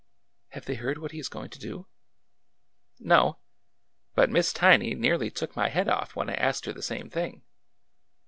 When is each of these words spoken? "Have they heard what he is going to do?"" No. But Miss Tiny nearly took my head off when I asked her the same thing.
"Have 0.55 0.65
they 0.65 0.73
heard 0.73 0.97
what 0.97 1.11
he 1.11 1.19
is 1.19 1.29
going 1.29 1.51
to 1.51 1.59
do?"" 1.59 1.85
No. 3.13 3.37
But 4.15 4.31
Miss 4.31 4.51
Tiny 4.51 4.95
nearly 4.95 5.29
took 5.29 5.55
my 5.55 5.69
head 5.69 5.87
off 5.87 6.15
when 6.15 6.27
I 6.27 6.33
asked 6.33 6.65
her 6.65 6.73
the 6.73 6.81
same 6.81 7.07
thing. 7.07 7.43